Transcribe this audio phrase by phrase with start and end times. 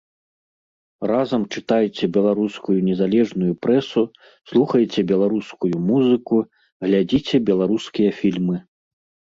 [1.11, 4.03] Разам чытайце беларускую незалежную прэсу,
[4.53, 6.35] слухайце беларускую музыку,
[6.89, 8.57] глядзіце беларускія фільмы.